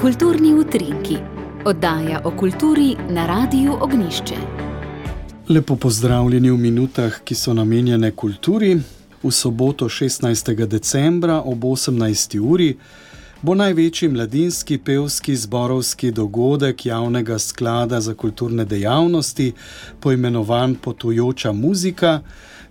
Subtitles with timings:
[0.00, 1.16] Kulturni utrinki,
[1.64, 4.34] oddaja o kulturi na Radiu Ognišče.
[5.48, 8.80] Lepo pozdravljeni v minutah, ki so namenjene kulturi.
[9.22, 10.66] V soboto 16.
[10.66, 12.38] decembra ob 18.
[12.40, 12.76] uri
[13.42, 19.52] bo največji mladinski pevski zborovski dogodek javnega sklada za kulturne dejavnosti,
[20.00, 22.20] poimenovan Potujoča muzika.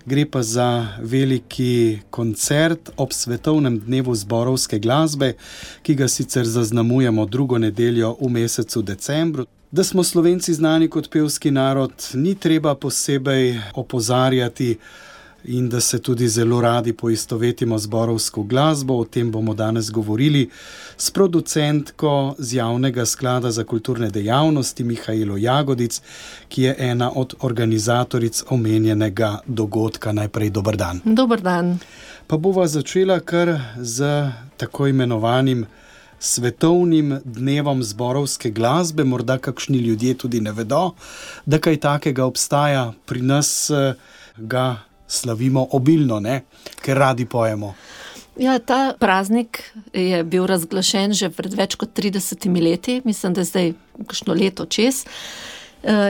[0.06, 5.34] Gre pa za veliki koncert ob svetovnem dnevu zborovske glasbe,
[5.82, 9.46] ki ga sicer zaznamujemo drugo nedeljo v mesecu decembru.
[9.70, 14.78] Da smo slovenci znani kot pevski narod, ni treba posebej opozarjati
[15.44, 18.94] in da se tudi zelo radi poistovetimo z borovsko glasbo.
[18.94, 20.50] O tem bomo danes govorili
[20.96, 26.00] s producentko z javnega sklada za kulturne dejavnosti Mihajlo Jagodic,
[26.48, 30.12] ki je ena od organizatoric omenjenega dogodka.
[30.12, 31.00] Najprej dober dan.
[31.04, 31.78] Dober dan.
[32.26, 35.66] Pa bova začela kar z tako imenovanim.
[36.22, 40.90] Svetovnim dnevom zborovske glasbe, morda kakšni ljudje tudi ne vedo,
[41.46, 43.94] da kaj takega obstaja, pri nas eh,
[44.36, 46.44] ga slavimo obilno, ne?
[46.80, 47.74] ker radi pojemo.
[48.40, 49.60] Ja, ta praznik
[49.92, 53.72] je bil razglašen že pred več kot 30 leti, mislim, da je zdaj
[54.06, 55.02] kakšno leto čez.
[55.04, 55.59] Eh,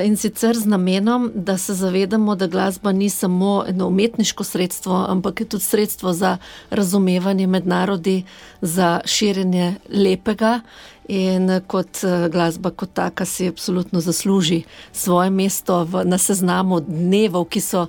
[0.04, 5.40] in sicer z namenom, da se zavedamo, da glasba ni samo eno umetniško sredstvo, ampak
[5.40, 6.36] je tudi sredstvo za
[6.70, 8.24] razumevanje med narodi,
[8.60, 10.60] za širjenje lepega.
[11.08, 17.48] In kot eh, glasba, kot taka, si absolutno zasluži svoje mesto v, na seznamu dnevov,
[17.50, 17.86] ki so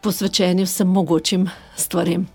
[0.00, 2.28] posvečeni vsem mogočim stvarem.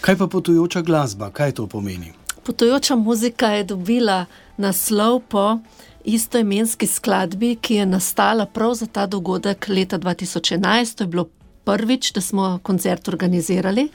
[0.00, 2.12] Kaj pa potujoča glasba, kaj to pomeni?
[2.44, 4.26] Potujoča muzika je dobila
[4.56, 5.58] naslov po
[6.04, 10.96] istoimenski skladbi, ki je nastala prav za ta dogodek leta 2011.
[10.96, 11.28] To je bilo
[11.68, 13.88] prvič, da smo koncert organizirali.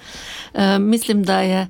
[0.53, 1.67] E, mislim, da je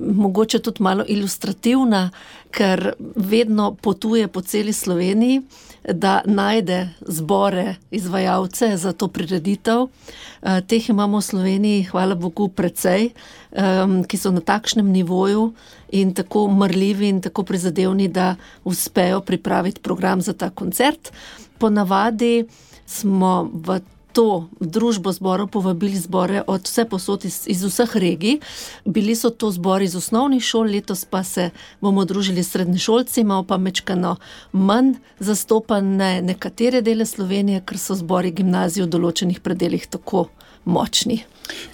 [0.00, 2.10] mogoče tudi malo ilustrativna,
[2.50, 5.42] ker vedno potuje po celi Sloveniji,
[5.88, 9.86] da najde zbore izvajalce za to prireditev.
[9.86, 13.68] E, teh imamo v Sloveniji, hvala Bogu, precej, e,
[14.08, 15.52] ki so na takšnem nivoju
[15.92, 21.12] in tako mrljivi in tako prizadevni, da uspejo pripraviti program za ta koncert.
[21.58, 22.46] Ponavadi
[22.86, 23.80] smo v
[24.12, 28.38] to družbo zborov povabili zbore od vse posod iz, iz vseh regij.
[28.84, 31.50] Bili so to zbori iz osnovnih šol, letos pa se
[31.80, 34.16] bomo družili s srednješolci, imamo pa mečkano
[34.52, 40.28] manj zastopane nekatere dele Slovenije, ker so zbori gimnazij v določenih predeljih tako
[40.64, 41.24] močni.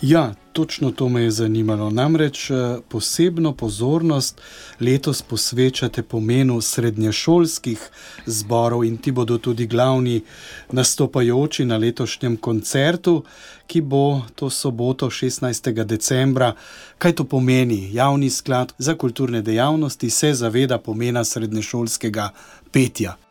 [0.00, 1.91] Ja, točno to me je zanimalo.
[1.91, 4.41] Namreč eh, posebno pozornost
[4.81, 7.91] letos posvečate pomenu srednješolskih
[8.27, 10.22] zborov in ti bodo tudi glavni
[10.72, 13.25] nastopajoči na letošnjem koncertu,
[13.66, 15.84] ki bo to soboto 16.
[15.84, 16.54] decembra.
[16.98, 17.91] Kaj to pomeni?
[17.93, 22.31] Javni sklad za kulturne dejavnosti se zaveda pomena srednješolskega
[22.72, 23.28] petja.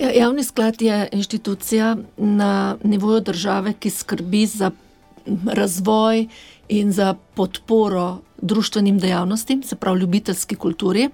[0.00, 4.70] Ja, javni sklad je inštitucija na nivoju države, ki skrbi za
[5.46, 6.26] razvoj
[6.68, 11.08] in za podporo društvenim dejavnostim, se pravi ljubiteljski kulturi.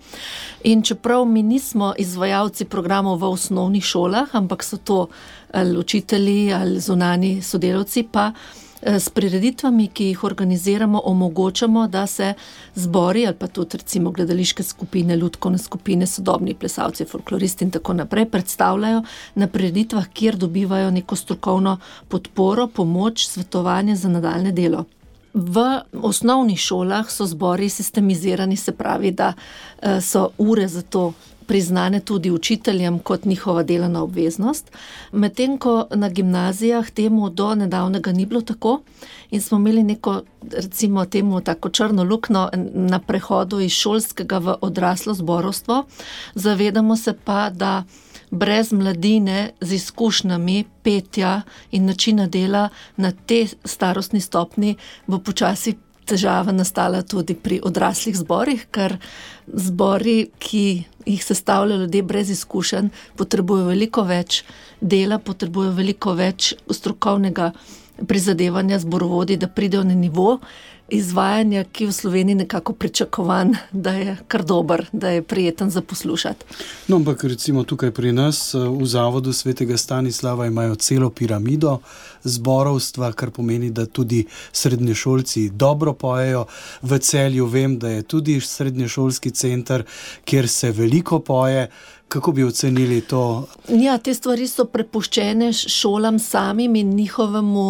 [0.65, 5.07] In čeprav mi nismo izvajalci programov v osnovnih šolah, ampak so to
[5.53, 8.33] ali učitelji ali zunani sodelavci, pa.
[8.83, 12.35] Eh, s prireditvami, ki jih organiziramo, omogočamo, da se
[12.75, 18.31] zbori ali pa tudi recimo gledališke skupine, ljudske skupine, sodobni plesalci, folkloristi in tako naprej
[18.31, 19.03] predstavljajo
[19.35, 21.79] na prireditvah, kjer dobivajo neko strokovno
[22.09, 24.85] podporo, pomoč, svetovanje za nadaljne delo.
[25.37, 25.63] V
[26.03, 29.33] osnovnih šolah so zbori sistemizirani, se pravi, da
[29.83, 31.13] eh, so ure za to
[31.47, 34.71] priznane tudi učiteljem kot njihova delovna obveznost.
[35.13, 38.81] Medtem ko na gimnazijah temu do nedavnega ni bilo tako
[39.31, 45.15] in smo imeli neko, recimo, temu tako črno luknjo na prehodu iz šolskega v odraslo
[45.15, 45.85] zborovstvo,
[46.35, 47.85] zavedamo se pa, da.
[48.31, 54.77] Brez mladine z izkušnjami petja in načina dela na tej starostni stopni
[55.07, 55.77] bo počasi
[56.07, 58.97] težava nastala tudi pri odraslih zborih, ker
[59.47, 64.43] zbori, ki jih sestavljajo ljudje brez izkušenj, potrebujejo veliko več
[64.81, 67.53] dela, potrebujejo veliko več strokovnega
[68.09, 70.39] prizadevanja zborovodi, da pridejo na nivo
[70.89, 75.81] izvajanja, ki je v Sloveniji nekako pričakovan, da je kar dober, da je prijeten za
[75.81, 76.45] poslušati.
[76.89, 81.79] No, ampak recimo tukaj pri nas eh, v Zavodu svetega Stanislava imajo celo piramido
[82.23, 86.47] zborovstva, kar pomeni, da tudi srednješolci dobro pojejo.
[86.83, 89.85] V celju vem, da je tudi srednješolski center,
[90.25, 91.71] kjer se veliko poje.
[92.09, 93.45] Kako bi ocenili to?
[93.69, 97.65] Ja, te stvari so prepuščene šolam samim in njihovemu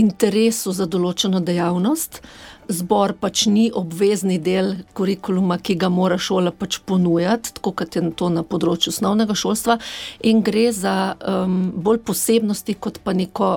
[0.00, 2.22] interesu za določeno dejavnost.
[2.72, 8.04] Zbor pač ni obvezni del kurikuluma, ki ga mora šola pač ponujati, tako kot je
[8.16, 9.76] to na področju osnovnega šolstva,
[10.24, 13.52] in gre za um, bolj posebnosti, kot pa neko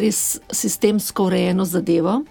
[0.00, 2.22] res sistemsko urejeno zadevo.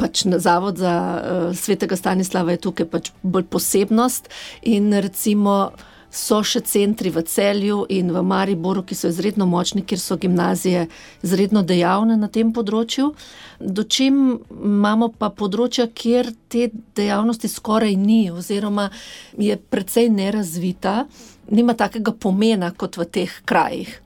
[0.00, 4.32] Pač na Zavod za uh, svetega Stanislava je tukaj pač bolj posebnost
[4.72, 5.74] in recimo
[6.12, 10.86] so še centri v Celju in v Mariboru, ki so izredno močni, kjer so gimnazije
[11.24, 13.14] izredno dejavne na tem področju.
[13.58, 14.20] Dočim
[14.52, 18.90] imamo pa področja, kjer te dejavnosti skoraj ni, oziroma
[19.40, 21.06] je precej nerazvita,
[21.50, 23.96] nima takega pomena kot v teh krajih.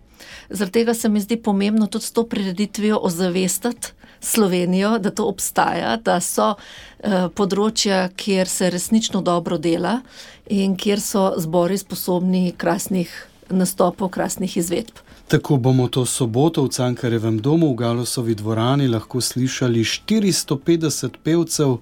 [0.50, 5.96] Zaradi tega se mi zdi pomembno tudi s to prireditvijo ozavestiti Slovenijo, da to obstaja,
[5.96, 10.00] da so uh, področja, kjer se resnično dobro dela
[10.48, 13.12] in kjer so zbori sposobni krasnih
[13.50, 15.04] nastopov, krasnih izvedb.
[15.28, 21.78] Tako bomo to soboto v Cankarevem domu v Galosovi dvorani lahko slišali 450 pevcev,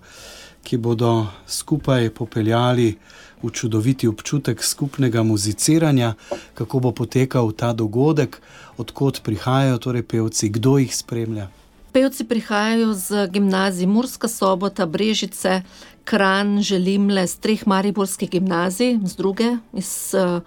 [0.64, 2.94] ki bodo skupaj popeljali
[3.42, 6.14] v čudoviti občutek skupnega muziciranja,
[6.54, 8.40] kako bo potekal ta dogodek,
[8.76, 11.48] odkot prihajajo torej pevci, kdo jih spremlja.
[11.92, 15.62] Pevci prihajajo z gimnazij Murska sobota, Brežice,
[16.04, 20.40] Kran, Želimle, z treh mariborskih gimnazij, z druge, iz uh,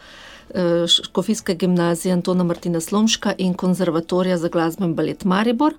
[0.88, 5.74] Škofijske gimnazije Antona Martina Slomška in konzervatorija za glasbo in balet Maribor.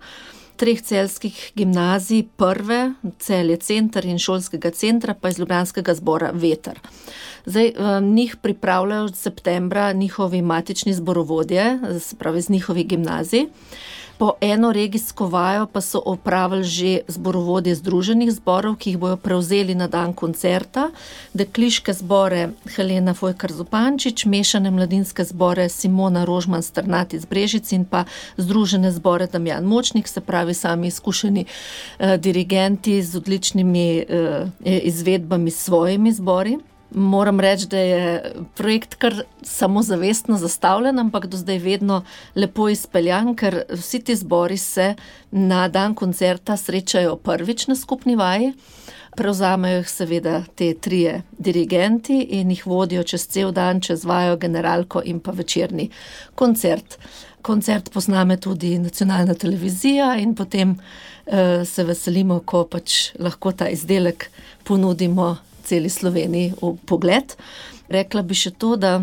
[0.59, 6.81] Treh celskih gimnazij, prve, celje centra in šolskega centra, pa iz Ljubljanskega zbora Veter.
[7.47, 7.73] Zdaj,
[8.03, 13.47] njih pripravljajo od septembra njihovi matični zborovodje, se pravi z njihovih gimnazij.
[14.19, 19.75] Po eno regijsko vajo pa so opravili že zborovodje Združenih zborov, ki jih bodo prevzeli
[19.75, 20.89] na dan koncerta,
[21.35, 28.05] dekliške zbore Helena Fojkar Zupančič, mešane mladinske zbore Simona Rožman Strnati iz Brežic in pa
[28.37, 31.45] Združene zbore Damjan Močnik, se pravi sami izkušeni
[31.99, 36.59] eh, dirigenti z odličnimi eh, izvedbami svojimi zbori.
[36.91, 42.03] Moram reči, da je projekt kar samozavestno zastavljen, ampak do zdaj vedno
[42.35, 44.95] lepo izpeljan, ker vsi ti zbori se
[45.31, 48.53] na dan koncerta srečajo prvič na skupni vaji.
[49.17, 55.03] Prevzamejo jih seveda te trije dirigenti in jih vodijo čez cel dan, čez vajo, generalko
[55.05, 55.91] in pa večerni
[56.35, 56.99] koncert.
[57.43, 64.31] Koncert pozname tudi nacionalna televizija in potem uh, se veselimo, ko pač lahko ta izdelek
[64.65, 65.37] ponudimo
[65.69, 67.37] celi Sloveniji v pogled.
[67.89, 68.99] Rekla bi še to, da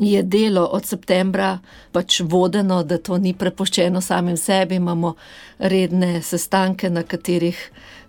[0.00, 1.58] je delo od septembra
[1.92, 4.78] pač vodeno, da to ni prepuščeno samim sebi.
[4.80, 5.14] Imamo
[5.58, 7.58] redne sestanke, na katerih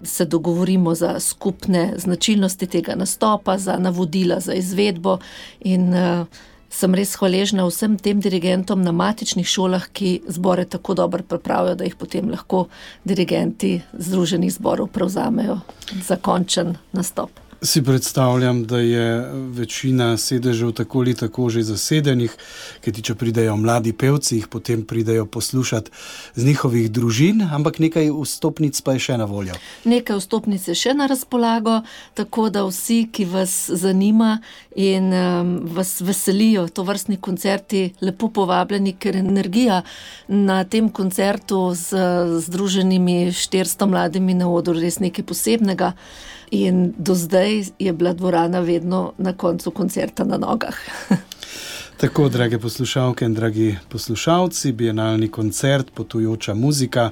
[0.04, 5.20] se dogovorimo za skupne značilnosti tega nastopa, za navodila za izvedbo
[5.60, 6.40] in uh,
[6.72, 11.84] Sem res hvaležna vsem tem dirigentom na matičnih šolah, ki zbore tako dobro pripravijo, da
[11.84, 12.70] jih potem lahko
[13.04, 15.60] dirigenti Združenih zborov prevzamejo
[16.00, 17.51] za končen nastop.
[17.64, 22.34] Si predstavljam, da je večina sedežev tako ali tako že zasedenih,
[22.82, 25.92] ker če pridejo mladi pevci, jih potem pridejo poslušati
[26.36, 29.60] z njihovih družin, ampak nekaj vstopnic pa je še na voljo.
[29.86, 31.84] Nekaj vstopnic je še na razpolago,
[32.18, 34.40] tako da vsi, ki vas zanima
[34.74, 39.84] in um, vas veselijo to vrstni koncerti, lepo povabljeni, ker energija
[40.28, 45.94] na tem koncertu z združenimi 400 mladimi na odru res nekaj posebnega.
[46.52, 50.76] In do zdaj je bila dvorana vedno na koncu koncerta na nogah.
[51.98, 57.10] Tako, drage poslušalke in dragi poslušalci, bienalni koncert Potujoča muzika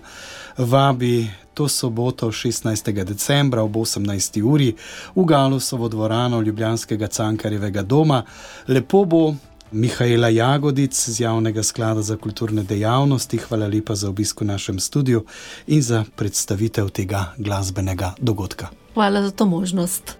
[0.57, 3.03] vabi to soboto 16.
[3.03, 4.41] decembra ob 18.
[4.43, 4.75] uri
[5.15, 8.23] v Galusovo dvorano Ljubljanskega Cankarjevega doma.
[8.67, 9.35] Lepo bo.
[9.71, 15.25] Mihajla Jagodic z Javnega sklada za kulturne dejavnosti, hvala lepa za obisk v našem studiu
[15.67, 18.69] in za predstavitev tega glasbenega dogodka.
[18.99, 20.18] Hvala za to možnost.